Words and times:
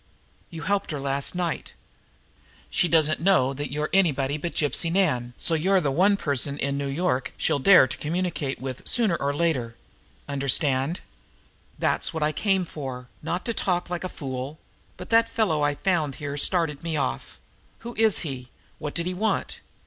You 0.49 0.63
helped 0.63 0.89
her 0.89 0.99
last 0.99 1.35
night. 1.35 1.75
She 2.71 2.87
doesn't 2.87 3.19
know 3.19 3.53
you 3.55 3.83
are 3.83 3.89
anybody 3.93 4.35
but 4.35 4.55
Gypsy 4.55 4.91
Nan, 4.91 5.13
and 5.15 5.33
so 5.37 5.53
you're 5.53 5.79
the 5.79 5.91
one 5.91 6.17
person 6.17 6.57
in 6.57 6.75
New 6.75 6.87
York 6.87 7.33
she'll 7.37 7.59
dare 7.59 7.85
try 7.85 7.91
to 7.97 8.01
communicate 8.01 8.59
with 8.59 8.81
sooner 8.89 9.15
or 9.17 9.31
later. 9.31 9.75
Understand? 10.27 11.01
That's 11.77 12.15
what 12.15 12.23
I 12.23 12.31
came 12.31 12.65
for, 12.65 13.09
not 13.21 13.45
to 13.45 13.53
talk 13.53 13.91
like 13.91 14.03
a 14.03 14.09
fool 14.09 14.57
but 14.97 15.11
that 15.11 15.29
fellow 15.29 15.61
I 15.61 15.75
found 15.75 16.15
here 16.15 16.35
started 16.35 16.81
me 16.81 16.97
off. 16.97 17.39
Who 17.81 17.93
is 17.93 18.21
he? 18.21 18.49
What 18.79 18.95
did 18.95 19.05
he 19.05 19.13
want?" 19.13 19.59